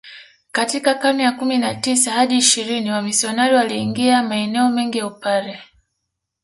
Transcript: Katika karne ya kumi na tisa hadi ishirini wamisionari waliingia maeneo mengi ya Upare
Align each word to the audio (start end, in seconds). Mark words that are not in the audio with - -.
Katika 0.51 0.95
karne 0.95 1.23
ya 1.23 1.31
kumi 1.31 1.57
na 1.57 1.75
tisa 1.75 2.11
hadi 2.11 2.35
ishirini 2.37 2.91
wamisionari 2.91 3.55
waliingia 3.55 4.23
maeneo 4.23 4.69
mengi 4.69 4.97
ya 4.97 5.07
Upare 5.07 5.63